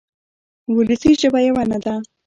وولسي 0.73 1.11
ژبه 1.21 1.39
یوه 1.47 1.63
نه 1.71 1.79
ده. 1.83 1.93